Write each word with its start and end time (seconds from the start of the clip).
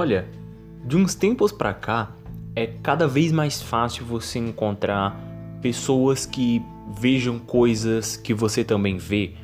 Olha, 0.00 0.26
de 0.86 0.96
uns 0.96 1.14
tempos 1.14 1.52
pra 1.52 1.74
cá, 1.74 2.12
é 2.56 2.66
cada 2.66 3.06
vez 3.06 3.30
mais 3.30 3.60
fácil 3.60 4.02
você 4.06 4.38
encontrar 4.38 5.14
pessoas 5.60 6.24
que 6.24 6.62
vejam 6.98 7.38
coisas 7.38 8.16
que 8.16 8.32
você 8.32 8.64
também 8.64 8.96
vê, 8.96 9.34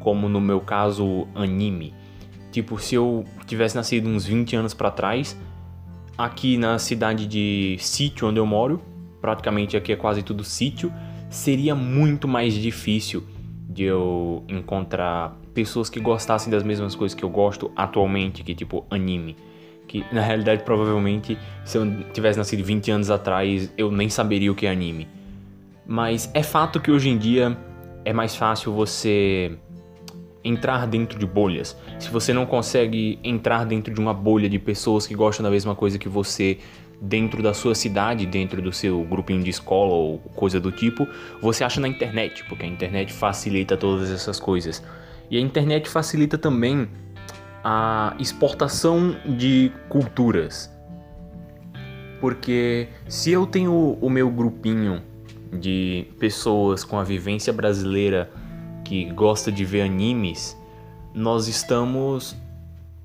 como 0.00 0.30
no 0.30 0.40
meu 0.40 0.62
caso, 0.62 1.28
anime. 1.34 1.92
Tipo, 2.50 2.78
se 2.78 2.94
eu 2.94 3.26
tivesse 3.44 3.76
nascido 3.76 4.08
uns 4.08 4.24
20 4.24 4.56
anos 4.56 4.72
para 4.72 4.90
trás, 4.90 5.38
aqui 6.16 6.56
na 6.56 6.78
cidade 6.78 7.26
de 7.26 7.76
Sítio, 7.78 8.28
onde 8.28 8.40
eu 8.40 8.46
moro, 8.46 8.80
praticamente 9.20 9.76
aqui 9.76 9.92
é 9.92 9.96
quase 9.96 10.22
tudo 10.22 10.42
sítio, 10.42 10.90
seria 11.28 11.74
muito 11.74 12.26
mais 12.26 12.54
difícil 12.54 13.24
de 13.68 13.82
eu 13.82 14.42
encontrar 14.48 15.36
pessoas 15.52 15.90
que 15.90 16.00
gostassem 16.00 16.50
das 16.50 16.62
mesmas 16.62 16.94
coisas 16.94 17.14
que 17.14 17.22
eu 17.22 17.28
gosto 17.28 17.70
atualmente, 17.76 18.42
que 18.42 18.54
tipo 18.54 18.86
anime. 18.88 19.36
Que 19.86 20.04
na 20.12 20.22
realidade, 20.22 20.62
provavelmente, 20.62 21.36
se 21.64 21.76
eu 21.76 22.04
tivesse 22.12 22.38
nascido 22.38 22.64
20 22.64 22.90
anos 22.90 23.10
atrás, 23.10 23.72
eu 23.76 23.90
nem 23.90 24.08
saberia 24.08 24.50
o 24.50 24.54
que 24.54 24.66
é 24.66 24.70
anime. 24.70 25.08
Mas 25.86 26.30
é 26.32 26.42
fato 26.42 26.80
que 26.80 26.90
hoje 26.90 27.08
em 27.08 27.18
dia 27.18 27.56
é 28.04 28.12
mais 28.12 28.34
fácil 28.34 28.72
você 28.72 29.52
entrar 30.44 30.86
dentro 30.86 31.18
de 31.18 31.26
bolhas. 31.26 31.76
Se 31.98 32.10
você 32.10 32.32
não 32.32 32.46
consegue 32.46 33.18
entrar 33.22 33.64
dentro 33.64 33.92
de 33.92 34.00
uma 34.00 34.14
bolha 34.14 34.48
de 34.48 34.58
pessoas 34.58 35.06
que 35.06 35.14
gostam 35.14 35.44
da 35.44 35.50
mesma 35.50 35.74
coisa 35.74 35.98
que 35.98 36.08
você, 36.08 36.58
dentro 37.00 37.42
da 37.42 37.54
sua 37.54 37.74
cidade, 37.74 38.26
dentro 38.26 38.60
do 38.60 38.72
seu 38.72 39.02
grupinho 39.04 39.42
de 39.42 39.50
escola 39.50 39.92
ou 39.92 40.18
coisa 40.34 40.60
do 40.60 40.72
tipo, 40.72 41.06
você 41.40 41.64
acha 41.64 41.80
na 41.80 41.88
internet, 41.88 42.44
porque 42.48 42.64
a 42.64 42.68
internet 42.68 43.12
facilita 43.12 43.76
todas 43.76 44.10
essas 44.10 44.40
coisas. 44.40 44.82
E 45.30 45.38
a 45.38 45.40
internet 45.40 45.88
facilita 45.88 46.36
também 46.36 46.88
a 47.64 48.14
exportação 48.18 49.16
de 49.24 49.72
culturas. 49.88 50.70
Porque 52.20 52.88
se 53.08 53.30
eu 53.30 53.46
tenho 53.46 53.98
o 54.00 54.08
meu 54.08 54.30
grupinho 54.30 55.02
de 55.52 56.06
pessoas 56.18 56.84
com 56.84 56.98
a 56.98 57.04
vivência 57.04 57.52
brasileira 57.52 58.30
que 58.84 59.04
gosta 59.12 59.50
de 59.50 59.64
ver 59.64 59.82
animes, 59.82 60.56
nós 61.14 61.48
estamos 61.48 62.36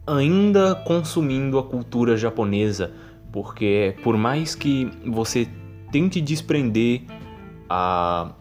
ainda 0.05 0.75
consumindo 0.75 1.59
a 1.59 1.63
cultura 1.63 2.15
japonesa, 2.15 2.91
porque 3.31 3.95
por 4.03 4.17
mais 4.17 4.55
que 4.55 4.89
você 5.05 5.47
tente 5.91 6.21
desprender 6.21 7.01
a 7.69 8.33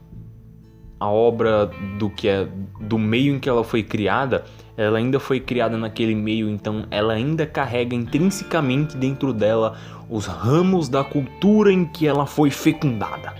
a 0.98 1.08
obra 1.08 1.66
do 1.98 2.08
que 2.08 2.28
é 2.28 2.48
do 2.80 2.98
meio 2.98 3.34
em 3.34 3.38
que 3.38 3.48
ela 3.48 3.62
foi 3.62 3.82
criada, 3.82 4.44
ela 4.77 4.98
ainda 4.98 5.19
foi 5.19 5.41
criada 5.41 5.77
naquele 5.77 6.14
meio, 6.14 6.48
então 6.50 6.86
ela 6.91 7.14
ainda 7.14 7.46
carrega 7.46 7.94
intrinsecamente 7.94 8.96
dentro 8.96 9.32
dela 9.32 9.78
os 10.08 10.27
ramos 10.27 10.88
da 10.88 11.02
cultura 11.02 11.72
em 11.72 11.84
que 11.84 12.06
ela 12.06 12.27
foi 12.27 12.50
fecundada. 12.50 13.34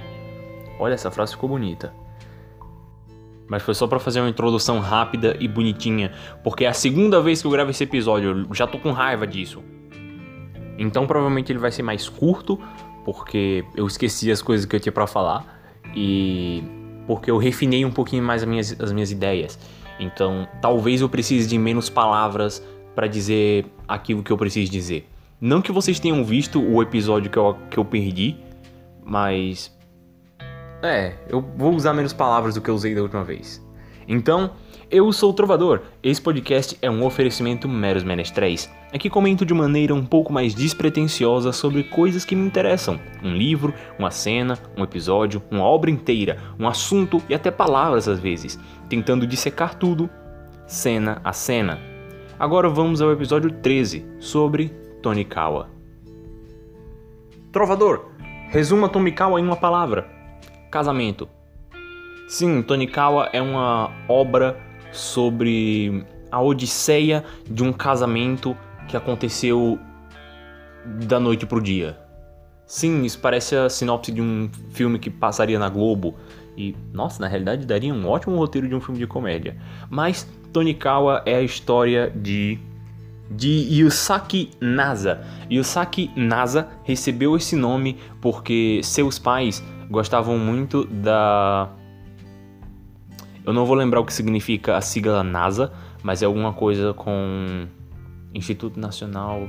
Olha, 0.79 0.95
essa 0.95 1.11
frase 1.11 1.33
ficou 1.33 1.49
bonita. 1.49 1.93
Mas 3.49 3.63
foi 3.63 3.75
só 3.75 3.87
para 3.87 4.01
fazer 4.01 4.21
uma 4.21 4.29
introdução 4.29 4.81
rápida 4.81 5.37
e 5.39 5.47
bonitinha, 5.47 6.13
porque 6.43 6.65
é 6.65 6.69
a 6.69 6.73
segunda 6.73 7.21
vez 7.21 7.41
que 7.41 7.47
eu 7.47 7.51
gravo 7.51 7.71
esse 7.71 7.85
episódio, 7.85 8.45
eu 8.49 8.55
já 8.55 8.67
tô 8.67 8.79
com 8.79 8.91
raiva 8.91 9.27
disso. 9.27 9.63
Então 10.79 11.07
provavelmente 11.07 11.53
ele 11.53 11.59
vai 11.59 11.71
ser 11.71 11.83
mais 11.83 12.09
curto, 12.09 12.59
porque 13.05 13.65
eu 13.77 13.87
esqueci 13.87 14.31
as 14.31 14.43
coisas 14.43 14.67
que 14.67 14.75
eu 14.75 14.81
tinha 14.81 14.93
para 14.93 15.07
falar 15.07 15.63
e 15.95 16.63
porque 17.07 17.31
eu 17.31 17.39
refinei 17.39 17.85
um 17.85 17.91
pouquinho 17.91 18.23
mais 18.23 18.43
as 18.43 18.49
minhas, 18.49 18.81
as 18.81 18.93
minhas 18.93 19.13
ideias. 19.13 19.57
Então 19.99 20.47
talvez 20.61 21.01
eu 21.01 21.09
precise 21.09 21.49
de 21.49 21.59
menos 21.59 21.89
palavras 21.89 22.63
para 22.95 23.07
dizer 23.07 23.67
aquilo 23.87 24.23
que 24.23 24.31
eu 24.31 24.37
preciso 24.37 24.71
dizer. 24.71 25.09
Não 25.41 25.61
que 25.61 25.71
vocês 25.71 26.01
tenham 26.01 26.25
visto 26.25 26.63
o 26.63 26.83
episódio 26.83 27.31
que 27.31 27.37
eu, 27.37 27.57
que 27.71 27.79
eu 27.79 27.85
perdi, 27.85 28.37
mas 29.05 29.77
é, 30.83 31.15
eu 31.29 31.41
vou 31.57 31.75
usar 31.75 31.93
menos 31.93 32.13
palavras 32.13 32.55
do 32.55 32.61
que 32.61 32.71
eu 32.71 32.75
usei 32.75 32.95
da 32.95 33.03
última 33.03 33.23
vez. 33.23 33.65
Então, 34.09 34.53
eu 34.91 35.13
sou 35.13 35.31
o 35.31 35.33
Trovador. 35.33 35.83
Esse 36.03 36.21
podcast 36.21 36.77
é 36.81 36.91
um 36.91 37.05
oferecimento 37.05 37.69
meros 37.69 38.05
menestréis. 38.05 38.71
Aqui 38.93 39.11
comento 39.11 39.45
de 39.45 39.53
maneira 39.53 39.95
um 39.95 40.05
pouco 40.05 40.33
mais 40.33 40.55
despretensiosa 40.55 41.53
sobre 41.53 41.83
coisas 41.85 42.25
que 42.25 42.37
me 42.37 42.47
interessam: 42.47 43.01
um 43.23 43.33
livro, 43.33 43.75
uma 43.99 44.11
cena, 44.11 44.59
um 44.77 44.85
episódio, 44.85 45.43
uma 45.51 45.65
obra 45.65 45.91
inteira, 45.91 46.39
um 46.59 46.69
assunto 46.69 47.23
e 47.29 47.35
até 47.35 47.51
palavras 47.51 48.09
às 48.09 48.21
vezes, 48.21 48.59
tentando 48.89 49.27
dissecar 49.27 49.75
tudo, 49.75 50.09
cena 50.67 51.21
a 51.25 51.33
cena. 51.33 51.79
Agora 52.39 52.69
vamos 52.69 53.01
ao 53.01 53.11
episódio 53.11 53.51
13 53.51 54.05
sobre 54.21 54.69
Tonikawa. 55.03 55.69
Trovador, 57.51 58.11
resuma 58.51 58.89
Tonikawa 58.89 59.41
em 59.41 59.45
uma 59.45 59.57
palavra 59.57 60.09
casamento. 60.71 61.29
Sim, 62.29 62.61
Tonikawa 62.61 63.31
é 63.33 63.41
uma 63.41 63.91
obra 64.09 64.66
sobre 64.97 66.05
a 66.31 66.41
odisseia 66.41 67.25
de 67.49 67.63
um 67.63 67.73
casamento 67.73 68.57
que 68.89 68.97
aconteceu 68.97 69.79
da 71.07 71.19
noite 71.19 71.47
pro 71.47 71.61
dia. 71.61 71.99
Sim, 72.67 73.05
isso 73.05 73.19
parece 73.21 73.55
a 73.55 73.69
sinopse 73.69 74.11
de 74.11 74.21
um 74.21 74.51
filme 74.71 74.99
que 74.99 75.09
passaria 75.09 75.59
na 75.59 75.69
Globo. 75.69 76.17
E, 76.57 76.75
nossa, 76.93 77.21
na 77.21 77.29
realidade 77.29 77.67
daria 77.67 77.93
um 77.93 78.09
ótimo 78.09 78.37
roteiro 78.37 78.69
de 78.69 78.75
um 78.75 78.81
filme 78.81 78.99
de 78.99 79.07
comédia. 79.07 79.57
Mas 79.89 80.29
Tonikawa 80.53 81.23
é 81.27 81.37
a 81.37 81.43
história 81.43 82.11
de 82.15 82.59
de 83.31 83.81
Yusaki 83.81 84.51
Nasa. 84.61 85.21
Yusaki 85.51 86.11
Nasa 86.17 86.69
recebeu 86.85 87.37
esse 87.37 87.57
nome 87.57 87.99
porque 88.21 88.81
seus 88.83 89.19
pais 89.19 89.63
gostavam 89.91 90.39
muito 90.39 90.85
da. 90.85 91.69
Eu 93.47 93.53
não 93.53 93.65
vou 93.65 93.77
lembrar 93.77 94.01
o 94.01 94.05
que 94.05 94.13
significa 94.13 94.77
a 94.77 94.81
sigla 94.81 95.23
NASA, 95.23 95.73
mas 96.03 96.21
é 96.21 96.27
alguma 96.27 96.53
coisa 96.53 96.93
com 96.93 97.67
Instituto 98.35 98.81
Nacional. 98.81 99.49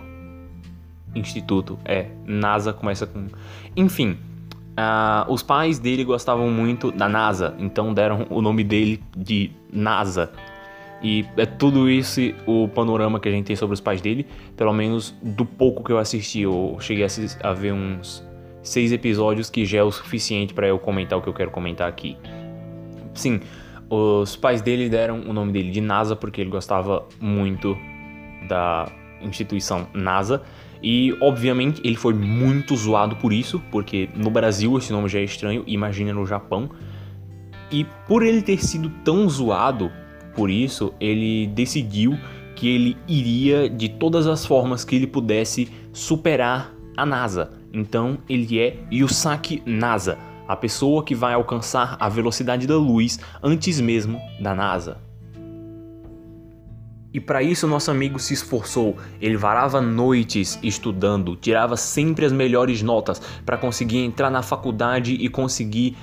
Instituto, 1.16 1.80
é. 1.84 2.12
NASA 2.24 2.72
começa 2.72 3.07
com. 3.07 3.25
Enfim, 3.75 4.12
uh, 4.78 5.31
os 5.31 5.41
pais 5.41 5.80
dele 5.80 6.03
gostavam 6.03 6.50
muito 6.52 6.91
da 6.91 7.09
NASA, 7.09 7.56
então 7.57 7.91
deram 7.91 8.28
o 8.30 8.40
nome 8.40 8.63
dele 8.63 9.03
de 9.18 9.50
NASA. 9.74 10.31
E 11.02 11.25
é 11.36 11.46
tudo 11.46 11.90
isso 11.90 12.22
o 12.46 12.68
panorama 12.68 13.19
que 13.19 13.28
a 13.30 13.31
gente 13.31 13.46
tem 13.46 13.56
sobre 13.56 13.74
os 13.74 13.81
pais 13.81 14.00
dele, 14.00 14.28
pelo 14.56 14.74
menos 14.74 15.16
do 15.24 15.46
pouco 15.46 15.84
que 15.84 15.91
eu 15.91 15.97
assisti. 15.97 16.41
Eu 16.41 16.78
cheguei 16.80 17.06
a, 17.41 17.53
ver 17.53 17.74
uns 17.74 18.24
seis 18.62 18.91
episódios 18.91 19.50
que 19.50 19.66
já 19.66 19.80
é 19.80 19.84
o 19.84 19.91
suficiente 19.91 20.53
para 20.53 20.68
eu 20.68 20.78
comentar 20.78 21.18
o 21.18 21.22
que 21.22 21.30
eu 21.30 21.34
quero 21.34 21.52
comentar 21.52 21.88
aqui. 21.88 22.18
Sim, 23.13 23.41
os 23.90 24.36
pais 24.36 24.62
dele 24.62 24.90
deram 24.90 25.22
o 25.22 25.34
nome 25.34 25.52
dele 25.52 25.72
de 25.72 25.81
NASA 25.81 26.16
porque 26.16 26.42
ele 26.42 26.50
gostava 26.50 27.08
muito 27.20 27.78
da 28.48 28.92
instituição 29.22 29.88
NASA. 29.94 30.42
E 30.81 31.16
obviamente 31.22 31.81
ele 31.84 31.96
foi 31.96 32.14
muito 32.14 32.75
zoado 32.75 33.16
por 33.16 33.34
isso, 33.34 33.62
porque 33.72 34.09
no 34.16 34.30
Brasil 34.30 34.78
esse 34.78 34.92
nome 34.92 35.09
já 35.09 35.20
é 35.20 35.24
estranho, 35.24 35.64
imagina 35.66 36.14
no 36.14 36.25
Japão. 36.25 36.70
E 37.72 37.86
por 38.08 38.24
ele 38.24 38.42
ter 38.42 38.64
sido 38.64 38.90
tão 39.03 39.28
zoado 39.28 39.92
por 40.36 40.50
isso, 40.50 40.94
ele 41.00 41.48
decidiu 41.48 42.18
que 42.56 42.68
ele 42.68 42.98
iria 43.08 43.69
de 43.69 43.90
todas 43.90 44.28
as 44.28 44.46
formas 44.46 44.84
que 44.86 44.96
ele 44.96 45.08
pudesse 45.08 45.68
superar 45.92 46.74
a 46.96 47.06
NASA. 47.06 47.52
Então 47.74 48.18
ele 48.30 48.59
é 48.59 48.78
Yusaki 48.92 49.62
NASA, 49.66 50.18
a 50.47 50.56
pessoa 50.56 51.03
que 51.03 51.13
vai 51.13 51.34
alcançar 51.34 51.97
a 52.00 52.08
velocidade 52.08 52.66
da 52.66 52.75
luz 52.75 53.19
antes 53.44 53.81
mesmo 53.81 54.22
da 54.40 54.56
NASA. 54.56 54.97
E 57.13 57.19
para 57.19 57.42
isso 57.42 57.68
nosso 57.68 57.89
amigo 57.89 58.19
se 58.19 58.33
esforçou. 58.33 58.95
Ele 59.19 59.38
varava 59.38 59.81
noites 59.81 60.60
estudando, 60.62 61.36
tirava 61.36 61.75
sempre 61.75 62.25
as 62.25 62.31
melhores 62.31 62.81
notas 62.83 63.19
para 63.45 63.57
conseguir 63.57 63.98
entrar 64.00 64.30
na 64.30 64.44
faculdade 64.44 65.13
e 65.13 65.27
conseguir 65.27 65.98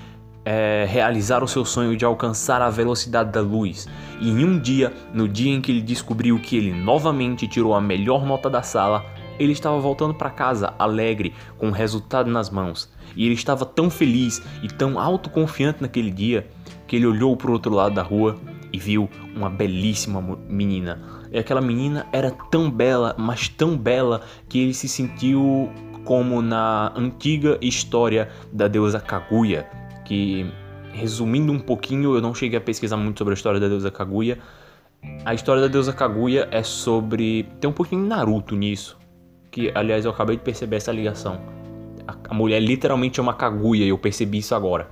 é, 0.44 0.84
realizar 0.88 1.42
o 1.42 1.48
seu 1.48 1.64
sonho 1.64 1.96
de 1.96 2.04
alcançar 2.04 2.60
a 2.60 2.68
velocidade 2.68 3.30
da 3.30 3.40
luz. 3.40 3.86
E 4.20 4.28
em 4.28 4.44
um 4.44 4.58
dia, 4.58 4.92
no 5.12 5.28
dia 5.28 5.52
em 5.52 5.60
que 5.60 5.72
ele 5.72 5.82
descobriu 5.82 6.38
que 6.38 6.56
ele 6.56 6.72
novamente 6.72 7.46
tirou 7.46 7.74
a 7.74 7.80
melhor 7.80 8.26
nota 8.26 8.50
da 8.50 8.62
sala, 8.62 9.04
ele 9.38 9.52
estava 9.52 9.78
voltando 9.78 10.14
para 10.14 10.30
casa 10.30 10.74
alegre, 10.78 11.34
com 11.58 11.68
o 11.68 11.72
resultado 11.72 12.30
nas 12.30 12.50
mãos. 12.50 12.92
E 13.16 13.24
ele 13.24 13.34
estava 13.34 13.64
tão 13.64 13.90
feliz 13.90 14.42
e 14.62 14.68
tão 14.68 14.98
autoconfiante 14.98 15.82
naquele 15.82 16.10
dia 16.10 16.46
que 16.86 16.96
ele 16.96 17.06
olhou 17.06 17.36
para 17.36 17.50
o 17.50 17.52
outro 17.52 17.72
lado 17.72 17.94
da 17.94 18.02
rua 18.02 18.36
e 18.72 18.78
viu 18.78 19.08
uma 19.34 19.48
belíssima 19.48 20.20
menina. 20.48 21.00
E 21.30 21.38
aquela 21.38 21.60
menina 21.60 22.06
era 22.12 22.30
tão 22.50 22.70
bela, 22.70 23.14
mas 23.18 23.48
tão 23.48 23.76
bela, 23.76 24.22
que 24.48 24.58
ele 24.58 24.74
se 24.74 24.88
sentiu 24.88 25.70
como 26.04 26.42
na 26.42 26.92
antiga 26.94 27.58
história 27.60 28.28
da 28.52 28.68
deusa 28.68 29.00
Kaguya, 29.00 29.66
que 30.04 30.46
resumindo 30.92 31.52
um 31.52 31.58
pouquinho, 31.58 32.14
eu 32.14 32.20
não 32.20 32.34
cheguei 32.34 32.58
a 32.58 32.60
pesquisar 32.60 32.96
muito 32.96 33.18
sobre 33.18 33.32
a 33.32 33.36
história 33.36 33.58
da 33.58 33.68
deusa 33.68 33.90
Kaguya. 33.90 34.38
A 35.24 35.34
história 35.34 35.62
da 35.62 35.68
deusa 35.68 35.92
Kaguya 35.92 36.48
é 36.50 36.62
sobre 36.62 37.48
tem 37.60 37.68
um 37.68 37.72
pouquinho 37.72 38.06
Naruto 38.06 38.54
nisso, 38.54 38.96
que, 39.54 39.70
aliás, 39.72 40.04
eu 40.04 40.10
acabei 40.10 40.36
de 40.36 40.42
perceber 40.42 40.76
essa 40.76 40.90
ligação. 40.90 41.40
A, 42.08 42.16
a 42.30 42.34
mulher 42.34 42.58
literalmente 42.58 43.20
é 43.20 43.22
uma 43.22 43.34
Kaguya, 43.34 43.86
eu 43.86 43.96
percebi 43.96 44.38
isso 44.38 44.52
agora. 44.52 44.90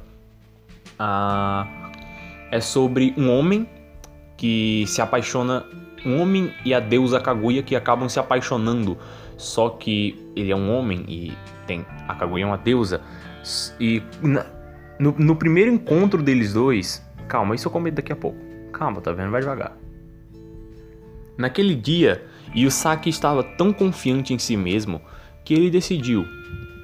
Ah, 0.97 1.91
é 2.49 2.61
sobre 2.61 3.13
um 3.19 3.29
homem 3.29 3.69
que 4.37 4.85
se 4.87 5.03
apaixona. 5.03 5.67
Um 6.07 6.21
homem 6.21 6.55
e 6.65 6.73
a 6.73 6.79
deusa 6.79 7.21
Kaguya 7.21 7.61
que 7.61 7.75
acabam 7.75 8.09
se 8.09 8.21
apaixonando. 8.21 8.97
Só 9.37 9.69
que 9.69 10.31
ele 10.37 10.53
é 10.53 10.57
um 10.57 10.73
homem 10.73 11.05
e 11.09 11.33
tem. 11.67 11.85
A 12.07 12.15
Kaguya 12.15 12.45
é 12.45 12.47
uma 12.47 12.57
deusa. 12.57 13.01
E 13.81 14.01
na, 14.23 14.47
no, 14.97 15.13
no 15.19 15.35
primeiro 15.35 15.73
encontro 15.73 16.23
deles 16.23 16.53
dois. 16.53 17.05
Calma, 17.27 17.57
isso 17.57 17.67
eu 17.67 17.73
comento 17.73 17.97
daqui 17.97 18.13
a 18.13 18.17
pouco. 18.17 18.39
Calma, 18.73 19.01
tá 19.01 19.11
vendo? 19.11 19.33
Vai 19.33 19.41
devagar. 19.41 19.77
Naquele 21.37 21.75
dia, 21.75 22.25
Yusaki 22.55 23.09
estava 23.09 23.43
tão 23.43 23.73
confiante 23.73 24.35
em 24.35 24.39
si 24.39 24.57
mesmo 24.57 25.01
que 25.45 25.55
ele 25.55 25.71
decidiu: 25.71 26.27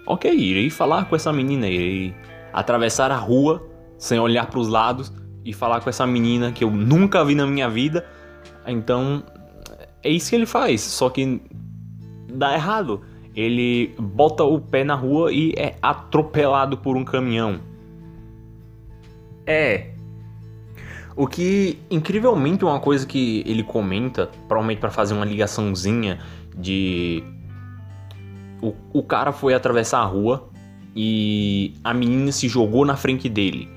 Ok, 0.06 0.32
irei 0.32 0.70
falar 0.70 1.04
com 1.06 1.14
essa 1.14 1.32
menina, 1.32 1.68
irei 1.68 2.14
atravessar 2.52 3.10
a 3.10 3.16
rua 3.16 3.66
sem 3.98 4.18
olhar 4.18 4.46
para 4.46 4.58
os 4.58 4.68
lados 4.68 5.12
e 5.44 5.52
falar 5.52 5.80
com 5.80 5.90
essa 5.90 6.06
menina 6.06 6.52
que 6.52 6.64
eu 6.64 6.70
nunca 6.70 7.24
vi 7.24 7.34
na 7.34 7.46
minha 7.46 7.68
vida. 7.68 8.06
Então, 8.66 9.22
é 10.02 10.10
isso 10.10 10.30
que 10.30 10.36
ele 10.36 10.46
faz, 10.46 10.80
só 10.80 11.10
que 11.10 11.40
dá 12.32 12.54
errado. 12.54 13.02
Ele 13.34 13.94
bota 13.98 14.42
o 14.44 14.60
pé 14.60 14.82
na 14.82 14.94
rua 14.94 15.32
e 15.32 15.52
é 15.56 15.76
atropelado 15.80 16.78
por 16.78 16.96
um 16.96 17.04
caminhão. 17.04 17.60
É. 19.46 19.97
O 21.18 21.26
que, 21.26 21.80
incrivelmente, 21.90 22.64
uma 22.64 22.78
coisa 22.78 23.04
que 23.04 23.42
ele 23.44 23.64
comenta, 23.64 24.30
provavelmente 24.46 24.78
para 24.78 24.88
fazer 24.88 25.14
uma 25.14 25.24
ligaçãozinha 25.24 26.20
de. 26.56 27.24
O, 28.62 28.72
o 28.92 29.02
cara 29.02 29.32
foi 29.32 29.52
atravessar 29.52 29.98
a 29.98 30.04
rua 30.04 30.48
e 30.94 31.74
a 31.82 31.92
menina 31.92 32.30
se 32.30 32.46
jogou 32.46 32.84
na 32.84 32.94
frente 32.94 33.28
dele 33.28 33.68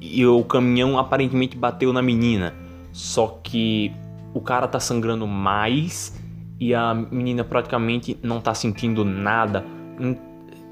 e 0.00 0.24
o 0.24 0.42
caminhão 0.42 0.98
aparentemente 0.98 1.54
bateu 1.54 1.92
na 1.92 2.00
menina. 2.00 2.54
Só 2.92 3.40
que 3.42 3.92
o 4.32 4.40
cara 4.40 4.66
tá 4.66 4.80
sangrando 4.80 5.26
mais 5.26 6.18
e 6.58 6.74
a 6.74 6.94
menina 6.94 7.44
praticamente 7.44 8.18
não 8.22 8.40
tá 8.40 8.54
sentindo 8.54 9.04
nada. 9.04 9.66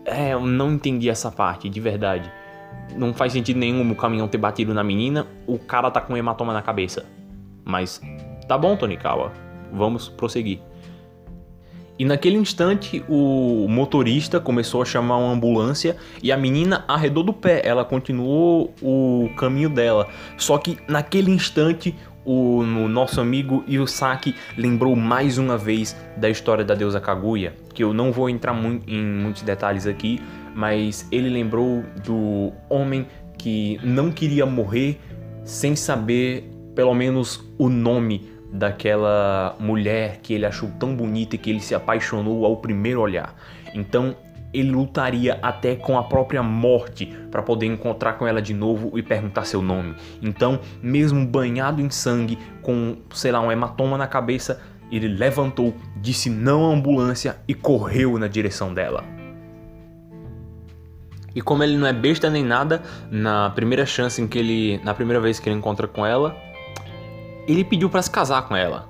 É, 0.06 0.32
eu 0.32 0.40
não 0.40 0.72
entendi 0.72 1.10
essa 1.10 1.30
parte, 1.30 1.68
de 1.68 1.80
verdade. 1.80 2.32
Não 2.96 3.14
faz 3.14 3.32
sentido 3.32 3.58
nenhum 3.58 3.90
o 3.90 3.96
caminhão 3.96 4.28
ter 4.28 4.38
batido 4.38 4.74
na 4.74 4.84
menina, 4.84 5.26
o 5.46 5.58
cara 5.58 5.90
tá 5.90 6.00
com 6.00 6.12
um 6.12 6.16
hematoma 6.16 6.52
na 6.52 6.62
cabeça. 6.62 7.06
Mas 7.64 8.00
tá 8.46 8.58
bom, 8.58 8.76
Tonikawa, 8.76 9.32
vamos 9.72 10.08
prosseguir. 10.08 10.60
E 11.98 12.04
naquele 12.04 12.36
instante 12.36 13.04
o 13.08 13.66
motorista 13.68 14.40
começou 14.40 14.82
a 14.82 14.84
chamar 14.84 15.18
uma 15.18 15.32
ambulância 15.32 15.96
e 16.22 16.32
a 16.32 16.36
menina 16.36 16.84
arredou 16.88 17.22
do 17.22 17.32
pé, 17.32 17.62
ela 17.64 17.84
continuou 17.84 18.74
o 18.82 19.30
caminho 19.36 19.68
dela. 19.68 20.08
Só 20.36 20.58
que 20.58 20.78
naquele 20.88 21.30
instante 21.30 21.94
o 22.24 22.62
nosso 22.62 23.20
amigo 23.20 23.64
Yusaki 23.68 24.34
lembrou 24.56 24.94
mais 24.94 25.38
uma 25.38 25.58
vez 25.58 25.96
da 26.16 26.30
história 26.30 26.64
da 26.64 26.74
deusa 26.74 27.00
Kaguya, 27.00 27.54
que 27.74 27.82
eu 27.82 27.92
não 27.92 28.12
vou 28.12 28.28
entrar 28.28 28.54
em 28.86 29.02
muitos 29.04 29.42
detalhes 29.42 29.86
aqui, 29.86 30.20
mas 30.54 31.06
ele 31.10 31.28
lembrou 31.28 31.82
do 32.04 32.52
homem 32.68 33.06
que 33.38 33.80
não 33.82 34.10
queria 34.10 34.46
morrer 34.46 35.00
sem 35.44 35.74
saber 35.74 36.48
pelo 36.74 36.94
menos 36.94 37.42
o 37.58 37.68
nome 37.68 38.30
daquela 38.52 39.56
mulher 39.58 40.20
que 40.22 40.34
ele 40.34 40.46
achou 40.46 40.70
tão 40.78 40.94
bonita 40.94 41.34
e 41.34 41.38
que 41.38 41.50
ele 41.50 41.60
se 41.60 41.74
apaixonou 41.74 42.44
ao 42.44 42.58
primeiro 42.58 43.00
olhar. 43.00 43.34
Então 43.74 44.14
ele 44.52 44.70
lutaria 44.70 45.38
até 45.42 45.74
com 45.74 45.98
a 45.98 46.02
própria 46.02 46.42
morte 46.42 47.06
para 47.30 47.42
poder 47.42 47.66
encontrar 47.66 48.14
com 48.14 48.26
ela 48.26 48.42
de 48.42 48.52
novo 48.52 48.98
e 48.98 49.02
perguntar 49.02 49.44
seu 49.44 49.62
nome. 49.62 49.94
Então, 50.20 50.60
mesmo 50.82 51.26
banhado 51.26 51.80
em 51.80 51.90
sangue, 51.90 52.38
com, 52.60 52.96
sei 53.12 53.32
lá, 53.32 53.40
um 53.40 53.50
hematoma 53.50 53.96
na 53.96 54.06
cabeça, 54.06 54.60
ele 54.90 55.08
levantou, 55.08 55.74
disse 55.96 56.28
não 56.28 56.70
à 56.70 56.74
ambulância 56.74 57.38
e 57.48 57.54
correu 57.54 58.18
na 58.18 58.28
direção 58.28 58.74
dela. 58.74 59.04
E 61.34 61.40
como 61.40 61.62
ele 61.62 61.78
não 61.78 61.86
é 61.86 61.92
besta 61.94 62.28
nem 62.28 62.44
nada, 62.44 62.82
na 63.10 63.48
primeira 63.50 63.86
chance 63.86 64.20
em 64.20 64.28
que 64.28 64.38
ele, 64.38 64.80
na 64.84 64.92
primeira 64.92 65.18
vez 65.18 65.40
que 65.40 65.48
ele 65.48 65.56
encontra 65.56 65.88
com 65.88 66.04
ela, 66.04 66.36
ele 67.48 67.64
pediu 67.64 67.88
para 67.88 68.02
se 68.02 68.10
casar 68.10 68.42
com 68.42 68.54
ela. 68.54 68.88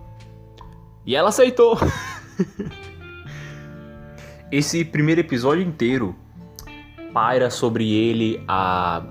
E 1.06 1.14
ela 1.14 1.28
aceitou. 1.28 1.78
Esse 4.52 4.84
primeiro 4.84 5.22
episódio 5.22 5.64
inteiro 5.64 6.14
paira 7.10 7.48
sobre 7.48 7.90
ele 7.90 8.44
a 8.46 9.02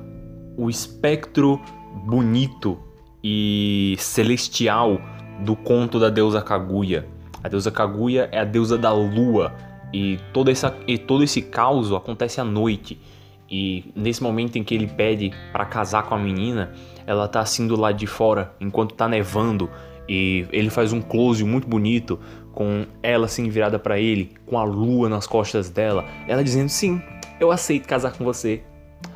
o 0.55 0.69
espectro 0.69 1.59
bonito 2.05 2.77
e 3.23 3.95
celestial 3.97 5.01
do 5.39 5.55
conto 5.55 5.99
da 5.99 6.11
deusa 6.11 6.43
Kaguya. 6.43 7.07
A 7.43 7.49
deusa 7.49 7.71
Kaguya 7.71 8.29
é 8.31 8.37
a 8.37 8.43
deusa 8.43 8.77
da 8.77 8.93
lua 8.93 9.51
e, 9.91 10.19
toda 10.31 10.51
essa, 10.51 10.77
e 10.87 10.95
todo 10.95 11.23
esse 11.23 11.41
caos 11.41 11.91
acontece 11.91 12.39
à 12.39 12.43
noite. 12.43 13.01
E 13.49 13.91
nesse 13.95 14.21
momento 14.21 14.57
em 14.57 14.63
que 14.63 14.75
ele 14.75 14.85
pede 14.85 15.31
para 15.51 15.65
casar 15.65 16.03
com 16.03 16.13
a 16.13 16.19
menina, 16.19 16.71
ela 17.07 17.27
tá 17.27 17.39
assim 17.39 17.67
do 17.67 17.75
lado 17.75 17.97
de 17.97 18.05
fora 18.05 18.53
enquanto 18.61 18.93
tá 18.93 19.09
nevando 19.09 19.71
e 20.07 20.45
ele 20.51 20.69
faz 20.69 20.93
um 20.93 21.01
close 21.01 21.43
muito 21.43 21.67
bonito 21.67 22.19
com 22.53 22.85
ela 23.01 23.25
assim 23.25 23.49
virada 23.49 23.79
para 23.79 23.99
ele, 23.99 24.33
com 24.45 24.57
a 24.57 24.63
lua 24.63 25.07
nas 25.07 25.25
costas 25.25 25.69
dela, 25.69 26.05
ela 26.27 26.43
dizendo 26.43 26.69
sim, 26.69 27.01
eu 27.39 27.51
aceito 27.51 27.87
casar 27.87 28.13
com 28.13 28.23
você. 28.23 28.61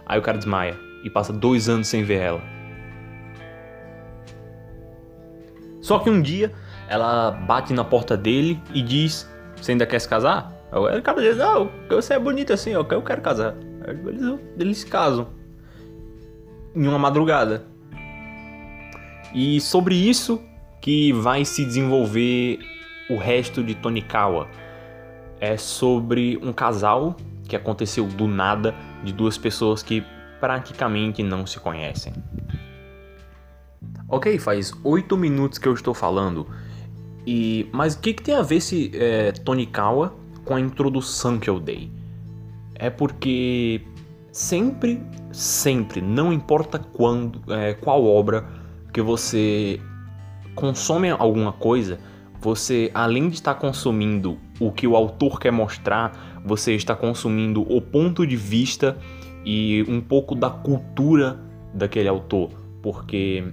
Aí 0.06 0.20
o 0.20 0.22
cara 0.22 0.38
desmaia 0.38 0.78
e 1.04 1.10
passa 1.10 1.34
dois 1.34 1.68
anos 1.68 1.88
sem 1.88 2.04
ver 2.04 2.22
ela. 2.22 2.42
Só 5.82 6.00
que 6.00 6.10
um 6.10 6.22
dia 6.22 6.52
ela 6.88 7.32
bate 7.32 7.74
na 7.74 7.84
porta 7.84 8.18
dele 8.18 8.60
e 8.74 8.82
diz: 8.82 9.30
Você 9.56 9.72
ainda 9.72 9.86
quer 9.86 10.00
se 10.00 10.10
casar? 10.10 10.52
O 10.72 11.02
cara 11.02 11.22
diz: 11.22 11.38
Não, 11.38 11.70
você 11.90 12.16
é 12.16 12.20
bonito 12.20 12.54
assim, 12.54 12.72
eu 12.72 12.86
quero 12.86 13.22
casar. 13.22 13.56
Eles, 13.88 14.40
eles 14.58 14.78
se 14.80 14.88
casam 14.88 15.28
em 16.76 16.88
uma 16.88 16.98
madrugada. 16.98 17.66
E 19.34 19.62
sobre 19.62 19.96
isso 19.96 20.42
que 20.86 21.12
vai 21.12 21.44
se 21.44 21.66
desenvolver 21.66 22.60
o 23.10 23.18
resto 23.18 23.64
de 23.64 23.74
Tonikawa. 23.74 24.48
É 25.40 25.58
sobre 25.58 26.38
um 26.44 26.54
casal 26.54 27.18
que 27.48 27.56
aconteceu 27.56 28.06
do 28.06 28.28
nada 28.28 28.76
de 29.04 29.12
duas 29.12 29.36
pessoas 29.36 29.82
que 29.82 30.04
praticamente 30.40 31.24
não 31.24 31.44
se 31.48 31.60
conhecem. 31.60 32.14
Ok, 34.08 34.38
faz 34.38 34.74
oito 34.84 35.18
minutos 35.18 35.58
que 35.58 35.68
eu 35.68 35.74
estou 35.74 35.96
falando. 35.96 36.46
E 37.26 37.68
mas 37.74 37.96
o 37.96 38.00
que, 38.00 38.14
que 38.14 38.22
tem 38.22 38.36
a 38.36 38.44
ver 38.44 38.58
esse 38.58 38.92
é, 38.94 39.32
Tonikawa 39.32 40.14
com 40.44 40.54
a 40.56 40.60
introdução 40.60 41.40
que 41.40 41.50
eu 41.50 41.60
dei? 41.60 41.92
É 42.76 42.92
porque 42.92 43.82
sempre, 44.32 45.02
sempre, 45.32 46.00
não 46.00 46.32
importa 46.32 46.78
quando, 46.78 47.42
é, 47.52 47.74
qual 47.74 48.06
obra 48.06 48.46
porque 48.84 49.02
você 49.02 49.82
consome 50.56 51.10
alguma 51.10 51.52
coisa, 51.52 52.00
você 52.40 52.90
além 52.94 53.30
de 53.30 53.36
estar 53.36 53.56
consumindo 53.56 54.38
o 54.60 54.72
que 54.72 54.88
o 54.88 54.96
autor 54.96 55.40
quer 55.40 55.52
mostrar, 55.52 56.42
você 56.44 56.74
está 56.74 56.96
consumindo 56.96 57.62
o 57.62 57.82
ponto 57.82 58.26
de 58.26 58.36
vista 58.36 58.98
e 59.46 59.84
um 59.88 60.02
pouco 60.02 60.34
da 60.34 60.50
cultura 60.50 61.40
daquele 61.74 62.08
autor, 62.08 62.50
porque 62.82 63.44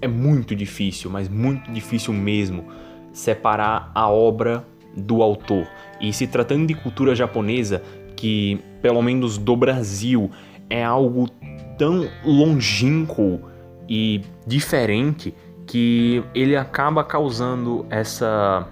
é 0.00 0.08
muito 0.08 0.56
difícil, 0.56 1.10
mas 1.10 1.28
muito 1.28 1.70
difícil 1.70 2.14
mesmo 2.14 2.64
separar 3.12 3.90
a 3.94 4.08
obra 4.08 4.64
do 4.96 5.22
autor. 5.22 5.66
E 6.00 6.12
se 6.12 6.26
tratando 6.26 6.66
de 6.66 6.74
cultura 6.74 7.14
japonesa, 7.14 7.82
que 8.16 8.58
pelo 8.80 9.02
menos 9.02 9.38
do 9.38 9.56
Brasil 9.56 10.30
é 10.68 10.82
algo 10.82 11.28
tão 11.76 12.08
longínquo 12.24 13.40
e 13.88 14.22
diferente 14.46 15.34
que 15.70 16.24
ele 16.34 16.56
acaba 16.56 17.04
causando 17.04 17.86
essa 17.88 18.66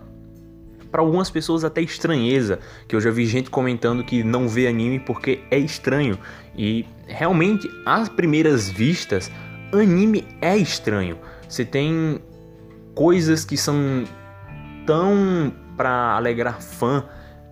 para 0.91 1.01
algumas 1.01 1.31
pessoas 1.31 1.63
até 1.63 1.81
estranheza, 1.81 2.59
que 2.89 2.97
eu 2.97 3.01
já 3.01 3.09
vi 3.11 3.25
gente 3.25 3.51
comentando 3.51 4.03
que 4.03 4.25
não 4.25 4.49
vê 4.49 4.67
anime 4.67 4.99
porque 4.99 5.39
é 5.49 5.59
estranho. 5.59 6.19
E 6.57 6.85
realmente, 7.07 7.71
às 7.87 8.09
primeiras 8.09 8.69
vistas, 8.69 9.31
anime 9.73 10.27
é 10.41 10.57
estranho. 10.57 11.19
Você 11.49 11.65
tem 11.65 12.21
coisas 12.97 13.45
que 13.45 13.57
são 13.57 14.03
tão 14.85 15.53
para 15.77 16.17
alegrar 16.17 16.61
fã 16.61 17.05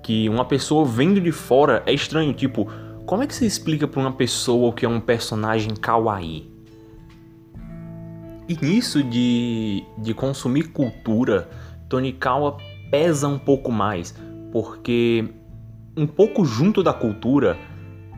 que 0.03 0.29
uma 0.29 0.45
pessoa 0.45 0.85
vendo 0.85 1.21
de 1.21 1.31
fora 1.31 1.85
é 1.87 1.93
estranho, 1.93 2.33
tipo, 2.33 2.69
como 3.05 3.23
é 3.23 3.29
que 3.29 3.35
você 3.35 3.47
explica 3.47 3.87
para 3.87 4.01
uma 4.01 4.13
pessoa 4.13 4.71
o 4.71 4.73
que 4.73 4.85
é 4.85 4.89
um 4.89 4.99
personagem 4.99 5.73
kawaii? 5.77 6.56
E 8.49 8.57
nisso 8.65 9.03
de, 9.03 9.85
de 9.99 10.15
consumir 10.15 10.69
cultura, 10.69 11.49
Tonikawa 11.89 12.59
pesa 12.91 13.27
um 13.27 13.39
pouco 13.39 13.73
mais, 13.73 14.15
porque 14.53 15.25
um 15.97 16.07
pouco 16.07 16.45
junto 16.45 16.83
da 16.83 16.93
cultura 16.93 17.59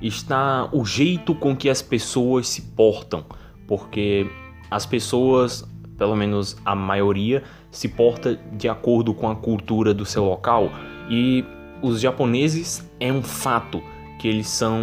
está 0.02 0.68
o 0.72 0.84
jeito 0.84 1.34
com 1.34 1.56
que 1.56 1.70
as 1.70 1.80
pessoas 1.80 2.46
se 2.48 2.60
portam, 2.60 3.24
porque 3.66 4.30
as 4.70 4.84
pessoas, 4.84 5.66
pelo 5.96 6.14
menos 6.14 6.56
a 6.64 6.74
maioria, 6.74 7.42
se 7.70 7.88
porta 7.88 8.38
de 8.52 8.68
acordo 8.68 9.14
com 9.14 9.30
a 9.30 9.36
cultura 9.36 9.94
do 9.94 10.04
seu 10.04 10.24
local. 10.24 10.70
E 11.08 11.42
os 11.80 12.00
japoneses 12.00 12.86
é 13.00 13.10
um 13.10 13.22
fato 13.22 13.82
que 14.18 14.28
eles 14.28 14.48
são 14.48 14.78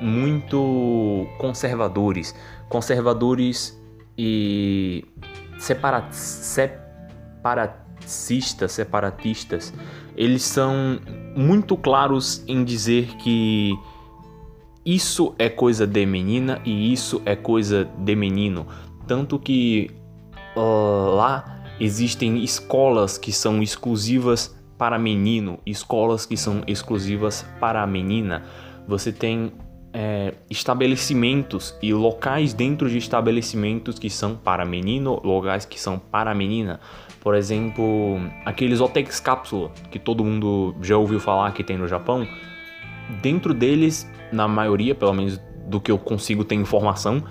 muito 0.00 1.26
conservadores, 1.38 2.34
conservadores 2.68 3.80
e 4.24 5.04
separa 5.58 6.06
separatistas, 6.12 8.70
separatistas. 8.70 9.74
Eles 10.16 10.44
são 10.44 11.00
muito 11.34 11.76
claros 11.76 12.44
em 12.46 12.62
dizer 12.62 13.16
que 13.16 13.76
isso 14.86 15.34
é 15.40 15.48
coisa 15.48 15.88
de 15.88 16.06
menina 16.06 16.60
e 16.64 16.92
isso 16.92 17.20
é 17.24 17.34
coisa 17.34 17.90
de 17.98 18.14
menino. 18.14 18.64
Tanto 19.08 19.40
que 19.40 19.90
uh, 20.56 21.16
lá 21.16 21.64
existem 21.80 22.44
escolas 22.44 23.18
que 23.18 23.32
são 23.32 23.60
exclusivas 23.60 24.56
para 24.78 25.00
menino, 25.00 25.58
escolas 25.66 26.26
que 26.26 26.36
são 26.36 26.62
exclusivas 26.68 27.44
para 27.58 27.84
menina. 27.88 28.44
Você 28.86 29.10
tem 29.10 29.52
é, 29.92 30.34
estabelecimentos 30.48 31.76
e 31.82 31.92
locais 31.92 32.54
dentro 32.54 32.88
de 32.88 32.98
estabelecimentos 32.98 33.98
que 33.98 34.08
são 34.08 34.34
para 34.34 34.64
menino, 34.64 35.20
locais 35.22 35.64
que 35.64 35.78
são 35.78 35.98
para 35.98 36.34
menina. 36.34 36.80
Por 37.20 37.34
exemplo, 37.34 38.18
aqueles 38.44 38.80
hotéis 38.80 39.20
cápsula 39.20 39.70
que 39.90 39.98
todo 39.98 40.24
mundo 40.24 40.74
já 40.80 40.96
ouviu 40.96 41.20
falar 41.20 41.52
que 41.52 41.62
tem 41.62 41.76
no 41.76 41.86
Japão. 41.86 42.26
Dentro 43.20 43.52
deles, 43.52 44.10
na 44.32 44.48
maioria, 44.48 44.94
pelo 44.94 45.12
menos 45.12 45.40
do 45.68 45.80
que 45.80 45.90
eu 45.90 45.98
consigo 45.98 46.44
ter 46.44 46.54
informação, 46.54 47.22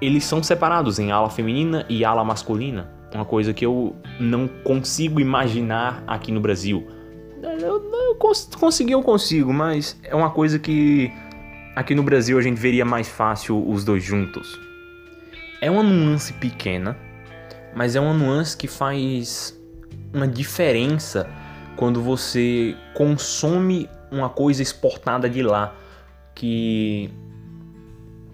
eles 0.00 0.24
são 0.24 0.42
separados 0.42 0.98
em 0.98 1.12
ala 1.12 1.30
feminina 1.30 1.86
e 1.88 2.04
ala 2.04 2.24
masculina. 2.24 2.90
Uma 3.14 3.24
coisa 3.24 3.54
que 3.54 3.64
eu 3.64 3.96
não 4.20 4.46
consigo 4.46 5.18
imaginar 5.18 6.04
aqui 6.06 6.30
no 6.30 6.40
Brasil. 6.40 6.86
Eu, 7.42 7.82
eu 7.90 8.14
cons 8.16 8.50
conseguir, 8.58 8.92
eu 8.92 9.02
consigo, 9.02 9.52
mas 9.54 9.98
é 10.02 10.14
uma 10.14 10.28
coisa 10.28 10.58
que 10.58 11.10
aqui 11.76 11.94
no 11.94 12.02
Brasil 12.02 12.38
a 12.38 12.42
gente 12.42 12.58
veria 12.58 12.86
mais 12.86 13.06
fácil 13.06 13.62
os 13.68 13.84
dois 13.84 14.02
juntos. 14.02 14.58
É 15.60 15.70
uma 15.70 15.82
nuance 15.82 16.32
pequena, 16.32 16.96
mas 17.74 17.94
é 17.94 18.00
uma 18.00 18.14
nuance 18.14 18.56
que 18.56 18.66
faz 18.66 19.54
uma 20.12 20.26
diferença 20.26 21.28
quando 21.76 22.00
você 22.00 22.74
consome 22.94 23.90
uma 24.10 24.30
coisa 24.30 24.62
exportada 24.62 25.28
de 25.28 25.42
lá. 25.42 25.74
Que 26.34 27.10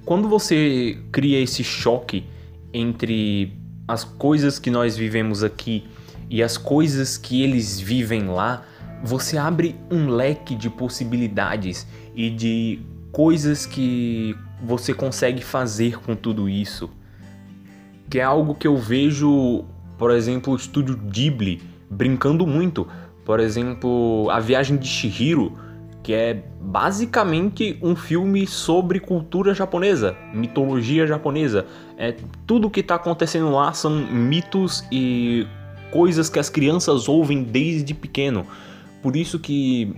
quando 0.04 0.28
você 0.28 0.98
cria 1.10 1.40
esse 1.40 1.64
choque 1.64 2.24
entre 2.72 3.52
as 3.88 4.04
coisas 4.04 4.60
que 4.60 4.70
nós 4.70 4.96
vivemos 4.96 5.42
aqui 5.42 5.84
e 6.30 6.42
as 6.42 6.56
coisas 6.56 7.18
que 7.18 7.42
eles 7.42 7.80
vivem 7.80 8.28
lá, 8.28 8.64
você 9.02 9.36
abre 9.36 9.74
um 9.90 10.08
leque 10.08 10.54
de 10.54 10.70
possibilidades 10.70 11.86
e 12.14 12.30
de 12.30 12.80
coisas 13.12 13.66
que 13.66 14.34
você 14.60 14.94
consegue 14.94 15.44
fazer 15.44 16.00
com 16.00 16.16
tudo 16.16 16.48
isso. 16.48 16.90
Que 18.10 18.18
é 18.18 18.22
algo 18.22 18.54
que 18.54 18.66
eu 18.66 18.76
vejo, 18.76 19.64
por 19.98 20.10
exemplo, 20.10 20.54
o 20.54 20.56
estúdio 20.56 20.96
Ghibli 20.96 21.62
brincando 21.90 22.46
muito. 22.46 22.88
Por 23.24 23.38
exemplo, 23.38 24.28
A 24.30 24.40
Viagem 24.40 24.76
de 24.76 24.88
Shihiro, 24.88 25.56
que 26.02 26.12
é 26.12 26.42
basicamente 26.60 27.78
um 27.82 27.94
filme 27.94 28.46
sobre 28.46 28.98
cultura 28.98 29.54
japonesa, 29.54 30.16
mitologia 30.34 31.06
japonesa. 31.06 31.66
É 31.96 32.16
tudo 32.46 32.70
que 32.70 32.80
está 32.80 32.96
acontecendo 32.96 33.50
lá 33.50 33.72
são 33.72 33.90
mitos 33.90 34.84
e 34.90 35.46
coisas 35.92 36.28
que 36.28 36.38
as 36.38 36.48
crianças 36.48 37.08
ouvem 37.08 37.44
desde 37.44 37.94
pequeno. 37.94 38.46
Por 39.00 39.14
isso 39.14 39.38
que 39.38 39.94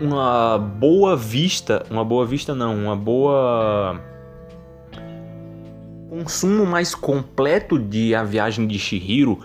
uma 0.00 0.58
boa 0.58 1.14
vista, 1.14 1.84
uma 1.90 2.04
boa 2.04 2.24
vista 2.24 2.54
não, 2.54 2.74
uma 2.74 2.96
boa 2.96 4.00
consumo 6.08 6.66
mais 6.66 6.94
completo 6.94 7.78
de 7.78 8.14
A 8.14 8.24
Viagem 8.24 8.66
de 8.66 8.78
Shihiro 8.78 9.38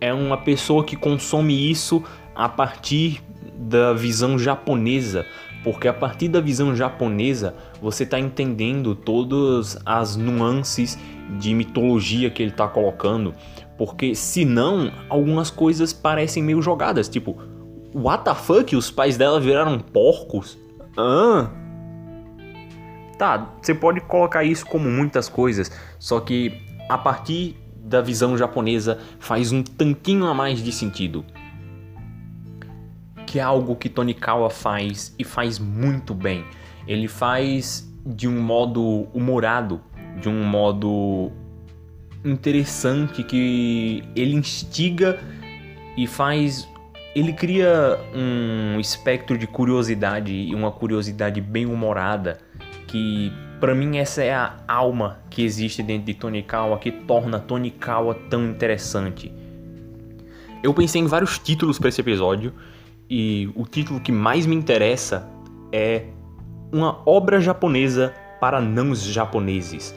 é 0.00 0.14
uma 0.14 0.38
pessoa 0.38 0.84
que 0.84 0.96
consome 0.96 1.70
isso 1.70 2.02
a 2.34 2.48
partir 2.48 3.20
da 3.58 3.92
visão 3.92 4.38
japonesa, 4.38 5.26
porque 5.64 5.88
a 5.88 5.92
partir 5.92 6.28
da 6.28 6.40
visão 6.40 6.74
japonesa 6.74 7.54
você 7.82 8.04
está 8.04 8.18
entendendo 8.18 8.94
todas 8.94 9.76
as 9.84 10.16
nuances 10.16 10.96
de 11.38 11.52
mitologia 11.52 12.30
que 12.30 12.42
ele 12.42 12.52
está 12.52 12.68
colocando, 12.68 13.34
porque 13.76 14.14
senão 14.14 14.90
algumas 15.10 15.50
coisas 15.50 15.92
parecem 15.92 16.42
meio 16.42 16.62
jogadas, 16.62 17.08
tipo 17.08 17.36
What 17.94 18.24
the 18.24 18.34
fuck? 18.34 18.76
Os 18.76 18.90
pais 18.90 19.16
dela 19.16 19.40
viraram 19.40 19.78
porcos? 19.78 20.58
Ah. 20.96 21.50
Tá, 23.18 23.54
você 23.60 23.74
pode 23.74 24.00
colocar 24.02 24.44
isso 24.44 24.64
como 24.64 24.88
muitas 24.88 25.28
coisas, 25.28 25.72
só 25.98 26.20
que 26.20 26.62
a 26.88 26.96
partir 26.96 27.56
da 27.76 28.00
visão 28.00 28.38
japonesa 28.38 29.00
faz 29.18 29.50
um 29.50 29.62
tanquinho 29.62 30.26
a 30.26 30.34
mais 30.34 30.62
de 30.62 30.70
sentido. 30.70 31.24
Que 33.26 33.40
é 33.40 33.42
algo 33.42 33.74
que 33.74 33.88
Tonikawa 33.88 34.50
faz 34.50 35.14
e 35.18 35.24
faz 35.24 35.58
muito 35.58 36.14
bem. 36.14 36.44
Ele 36.86 37.08
faz 37.08 37.92
de 38.06 38.28
um 38.28 38.40
modo 38.40 39.08
humorado, 39.12 39.80
de 40.20 40.28
um 40.28 40.44
modo 40.44 41.32
interessante 42.24 43.22
que 43.22 44.02
ele 44.14 44.34
instiga 44.34 45.18
e 45.96 46.06
faz 46.06 46.68
ele 47.18 47.32
cria 47.32 47.98
um 48.14 48.78
espectro 48.78 49.36
de 49.36 49.46
curiosidade 49.46 50.32
e 50.32 50.54
uma 50.54 50.70
curiosidade 50.70 51.40
bem 51.40 51.66
humorada 51.66 52.38
que 52.86 53.32
para 53.60 53.74
mim 53.74 53.98
essa 53.98 54.22
é 54.22 54.32
a 54.32 54.56
alma 54.68 55.20
que 55.28 55.42
existe 55.42 55.82
dentro 55.82 56.06
de 56.06 56.14
Tonikawa 56.14 56.78
que 56.78 56.92
torna 56.92 57.40
Tonikawa 57.40 58.14
tão 58.30 58.44
interessante. 58.46 59.32
Eu 60.62 60.72
pensei 60.72 61.00
em 61.00 61.06
vários 61.06 61.38
títulos 61.38 61.78
para 61.78 61.88
esse 61.88 62.00
episódio 62.00 62.52
e 63.10 63.50
o 63.54 63.64
título 63.64 64.00
que 64.00 64.12
mais 64.12 64.46
me 64.46 64.54
interessa 64.54 65.28
é 65.72 66.04
uma 66.72 67.00
obra 67.04 67.40
japonesa 67.40 68.14
para 68.40 68.60
não 68.60 68.94
japoneses, 68.94 69.94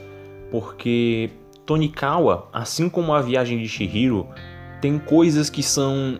porque 0.50 1.30
Tonikawa, 1.64 2.48
assim 2.52 2.88
como 2.88 3.12
a 3.14 3.20
Viagem 3.20 3.58
de 3.58 3.68
Shihiro, 3.68 4.26
tem 4.80 4.98
coisas 4.98 5.48
que 5.48 5.62
são 5.62 6.18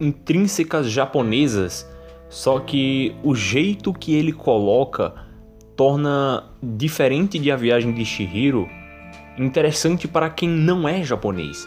intrínsecas 0.00 0.90
japonesas, 0.90 1.88
só 2.28 2.60
que 2.60 3.14
o 3.22 3.34
jeito 3.34 3.92
que 3.92 4.14
ele 4.14 4.32
coloca 4.32 5.14
torna 5.76 6.44
diferente 6.62 7.38
de 7.38 7.50
A 7.50 7.56
Viagem 7.56 7.92
de 7.92 8.04
Shihiro 8.04 8.68
interessante 9.38 10.08
para 10.08 10.28
quem 10.28 10.48
não 10.48 10.88
é 10.88 11.02
japonês. 11.02 11.66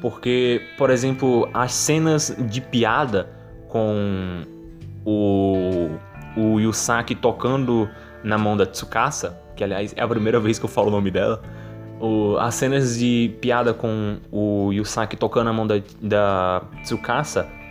Porque, 0.00 0.62
por 0.76 0.90
exemplo, 0.90 1.48
as 1.52 1.72
cenas 1.72 2.34
de 2.50 2.60
piada 2.60 3.28
com 3.68 4.42
o, 5.04 5.90
o 6.36 6.58
Yusaki 6.58 7.14
tocando 7.14 7.88
na 8.24 8.36
mão 8.36 8.56
da 8.56 8.66
Tsukasa, 8.66 9.38
que 9.54 9.62
aliás 9.62 9.94
é 9.96 10.02
a 10.02 10.08
primeira 10.08 10.40
vez 10.40 10.58
que 10.58 10.64
eu 10.64 10.68
falo 10.68 10.88
o 10.88 10.90
nome 10.90 11.10
dela, 11.10 11.42
o, 12.00 12.36
as 12.38 12.54
cenas 12.54 12.98
de 12.98 13.36
piada 13.40 13.72
com 13.72 14.16
o 14.32 14.72
Yusaki 14.72 15.16
tocando 15.16 15.44
na 15.44 15.52
mão 15.52 15.66
da, 15.66 15.74
da 16.00 16.62
Tsukasa 16.82 17.61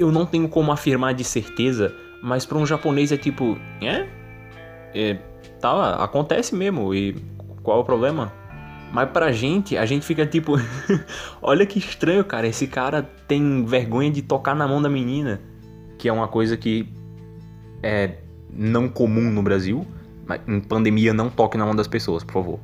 eu 0.00 0.10
não 0.10 0.24
tenho 0.24 0.48
como 0.48 0.72
afirmar 0.72 1.12
de 1.12 1.22
certeza, 1.22 1.94
mas 2.22 2.46
para 2.46 2.56
um 2.56 2.64
japonês 2.64 3.12
é 3.12 3.18
tipo, 3.18 3.58
é? 3.82 4.08
é 4.94 5.18
tá, 5.60 6.02
acontece 6.02 6.54
mesmo, 6.54 6.94
e 6.94 7.14
qual 7.62 7.78
é 7.78 7.80
o 7.82 7.84
problema? 7.84 8.32
Mas 8.92 9.10
pra 9.10 9.30
gente, 9.30 9.76
a 9.76 9.84
gente 9.84 10.04
fica 10.04 10.26
tipo, 10.26 10.54
olha 11.40 11.66
que 11.66 11.78
estranho, 11.78 12.24
cara, 12.24 12.48
esse 12.48 12.66
cara 12.66 13.02
tem 13.28 13.64
vergonha 13.64 14.10
de 14.10 14.22
tocar 14.22 14.56
na 14.56 14.66
mão 14.66 14.80
da 14.80 14.88
menina, 14.88 15.40
que 15.98 16.08
é 16.08 16.12
uma 16.12 16.26
coisa 16.26 16.56
que 16.56 16.88
é 17.82 18.14
não 18.50 18.88
comum 18.88 19.30
no 19.30 19.42
Brasil, 19.42 19.86
mas 20.26 20.40
em 20.48 20.60
pandemia 20.60 21.12
não 21.12 21.28
toque 21.28 21.58
na 21.58 21.66
mão 21.66 21.76
das 21.76 21.86
pessoas, 21.86 22.24
por 22.24 22.32
favor. 22.32 22.60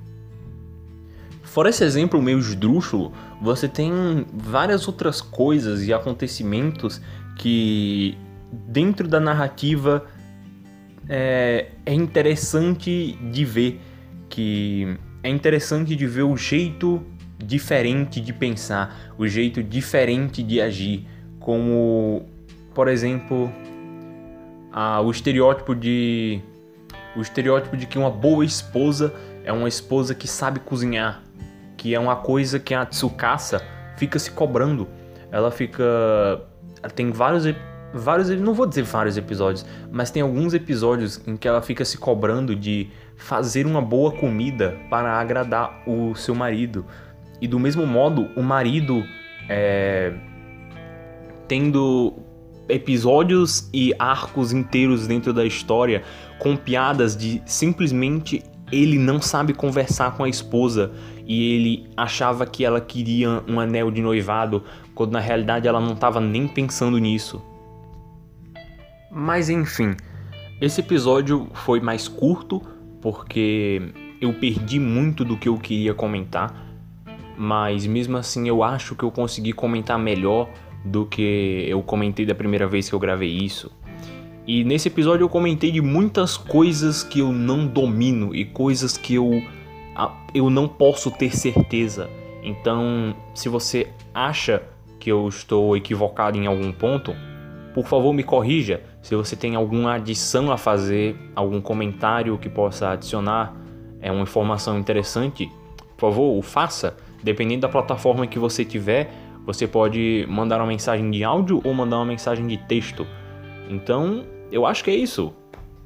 Fora 1.43 1.69
esse 1.69 1.85
exemplo 1.85 2.21
meio 2.21 2.39
esdrúxulo, 2.39 3.13
você 3.41 3.69
tem 3.69 4.27
várias 4.35 4.89
outras 4.89 5.21
coisas 5.21 5.87
e 5.87 5.93
acontecimentos 5.93 7.01
que 7.37 8.17
dentro 8.51 9.07
da 9.07 9.21
narrativa 9.21 10.07
é, 11.09 11.69
é 11.85 11.95
interessante 11.95 13.13
de 13.31 13.45
ver 13.45 13.81
que 14.29 14.99
é 15.23 15.29
interessante 15.29 15.95
de 15.95 16.07
ver 16.07 16.23
o 16.23 16.37
jeito 16.37 17.03
diferente 17.39 18.21
de 18.21 18.33
pensar, 18.33 19.15
o 19.19 19.27
jeito 19.27 19.63
diferente 19.63 20.43
de 20.43 20.61
agir, 20.61 21.07
como 21.39 22.27
por 22.75 22.89
exemplo, 22.89 23.51
a, 24.73 25.01
o 25.01 25.11
estereótipo 25.11 25.75
de 25.75 26.43
o 27.17 27.23
estereótipo 27.23 27.75
de 27.77 27.87
que 27.87 27.97
uma 27.97 28.11
boa 28.11 28.45
esposa 28.45 29.15
é 29.43 29.51
uma 29.51 29.69
esposa 29.69 30.15
que 30.15 30.29
sabe 30.29 30.61
cozinhar, 30.61 31.23
que 31.79 31.95
é 31.95 31.99
uma 31.99 32.17
coisa 32.17 32.61
que 32.61 32.75
a 32.75 32.85
Tsukasa 32.85 33.63
fica 33.97 34.19
se 34.19 34.31
cobrando. 34.31 34.87
Ela 35.33 35.51
fica 35.51 35.85
tem 36.95 37.11
vários 37.11 37.47
vários, 37.93 38.29
não 38.31 38.53
vou 38.53 38.67
dizer 38.67 38.83
vários 38.83 39.17
episódios, 39.17 39.65
mas 39.91 40.11
tem 40.11 40.23
alguns 40.23 40.55
episódios 40.55 41.21
em 41.27 41.37
que 41.37 41.49
ela 41.49 41.63
fica 41.63 41.85
se 41.85 41.99
cobrando 41.99 42.55
de 42.55 42.89
fazer 43.17 43.67
uma 43.67 43.81
boa 43.81 44.13
comida 44.13 44.77
para 44.91 45.19
agradar 45.19 45.83
o 45.87 46.15
seu 46.15 46.35
marido. 46.35 46.85
E 47.41 47.49
do 47.49 47.59
mesmo 47.59 47.87
modo, 47.87 48.29
o 48.37 48.43
marido 48.43 49.03
é, 49.49 50.13
tendo 51.49 52.15
episódios 52.69 53.69
e 53.73 53.95
arcos 53.99 54.53
inteiros 54.53 55.07
dentro 55.07 55.33
da 55.33 55.45
história 55.45 56.03
com 56.39 56.57
piadas 56.57 57.17
de 57.17 57.41
simplesmente 57.47 58.43
ele 58.73 58.99
não 58.99 59.21
sabe 59.21 59.55
conversar 59.55 60.17
com 60.17 60.25
a 60.25 60.29
esposa 60.29 60.91
e 61.27 61.55
ele 61.55 61.91
achava 61.97 62.47
que 62.47 62.65
ela 62.65 62.81
queria 62.81 63.43
um 63.49 63.59
anel 63.59 63.91
de 63.91 64.01
noivado, 64.01 64.63
quando 64.95 65.13
na 65.13 65.21
realidade 65.21 65.67
ela 65.67 65.81
não 65.81 65.93
estava 65.93 66.21
nem 66.21 66.47
pensando 66.47 66.97
nisso. 66.99 67.43
Mas 69.11 69.51
enfim, 69.51 69.95
esse 70.61 70.81
episódio 70.81 71.49
foi 71.53 71.81
mais 71.81 72.07
curto 72.07 72.63
porque 73.01 73.83
eu 74.21 74.33
perdi 74.33 74.79
muito 74.79 75.25
do 75.25 75.37
que 75.37 75.49
eu 75.49 75.59
queria 75.59 75.93
comentar, 75.93 76.65
mas 77.37 77.87
mesmo 77.87 78.17
assim 78.17 78.49
eu 78.49 78.63
acho 78.63 78.95
que 78.95 79.03
eu 79.03 79.11
consegui 79.11 79.53
comentar 79.53 79.99
melhor 79.99 80.49
do 80.85 81.05
que 81.05 81.67
eu 81.69 81.83
comentei 81.83 82.25
da 82.25 82.35
primeira 82.35 82.67
vez 82.67 82.89
que 82.89 82.95
eu 82.95 82.99
gravei 82.99 83.31
isso. 83.31 83.71
E 84.47 84.63
nesse 84.63 84.87
episódio 84.89 85.25
eu 85.25 85.29
comentei 85.29 85.73
de 85.73 85.81
muitas 85.81 86.37
coisas 86.37 87.03
que 87.03 87.19
eu 87.19 87.33
não 87.33 87.67
domino 87.67 88.35
e 88.35 88.45
coisas 88.45 88.97
que 88.97 89.15
eu, 89.15 89.43
eu 90.35 90.51
não 90.51 90.69
posso 90.69 91.11
ter 91.11 91.35
certeza. 91.37 92.11
Então, 92.43 93.15
se 93.35 93.49
você 93.49 93.89
acha 94.15 94.63
que 94.99 95.11
eu 95.11 95.29
estou 95.29 95.77
equivocado 95.77 96.39
em 96.39 96.47
algum 96.47 96.73
ponto, 96.73 97.15
por 97.75 97.87
favor, 97.87 98.13
me 98.13 98.23
corrija 98.23 98.83
se 99.03 99.15
você 99.15 99.37
tem 99.37 99.55
alguma 99.55 99.95
adição 99.95 100.51
a 100.51 100.57
fazer, 100.57 101.17
algum 101.35 101.61
comentário 101.61 102.37
que 102.39 102.49
possa 102.49 102.91
adicionar, 102.91 103.55
é 104.01 104.11
uma 104.11 104.23
informação 104.23 104.79
interessante, 104.79 105.49
por 105.97 106.11
favor, 106.11 106.37
o 106.37 106.43
faça. 106.43 106.97
Dependendo 107.23 107.63
da 107.63 107.69
plataforma 107.69 108.27
que 108.27 108.39
você 108.39 108.65
tiver, 108.65 109.13
você 109.45 109.67
pode 109.67 110.27
mandar 110.29 110.59
uma 110.59 110.67
mensagem 110.67 111.09
de 111.11 111.23
áudio 111.23 111.61
ou 111.63 111.73
mandar 111.73 111.99
uma 111.99 112.07
mensagem 112.07 112.47
de 112.47 112.57
texto. 112.57 113.07
Então, 113.69 114.25
eu 114.51 114.67
acho 114.67 114.83
que 114.83 114.91
é 114.91 114.97
isso. 114.97 115.33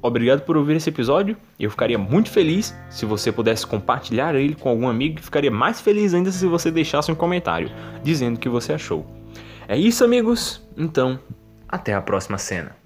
Obrigado 0.01 0.41
por 0.41 0.57
ouvir 0.57 0.77
esse 0.77 0.89
episódio. 0.89 1.37
Eu 1.59 1.69
ficaria 1.69 1.97
muito 1.97 2.29
feliz 2.29 2.75
se 2.89 3.05
você 3.05 3.31
pudesse 3.31 3.67
compartilhar 3.67 4.33
ele 4.33 4.55
com 4.55 4.67
algum 4.67 4.87
amigo. 4.87 5.21
Ficaria 5.21 5.51
mais 5.51 5.79
feliz 5.79 6.13
ainda 6.13 6.31
se 6.31 6.47
você 6.47 6.71
deixasse 6.71 7.11
um 7.11 7.15
comentário 7.15 7.69
dizendo 8.03 8.37
o 8.37 8.39
que 8.39 8.49
você 8.49 8.73
achou. 8.73 9.05
É 9.67 9.77
isso, 9.77 10.03
amigos. 10.03 10.67
Então, 10.75 11.19
até 11.67 11.93
a 11.93 12.01
próxima 12.01 12.37
cena. 12.37 12.80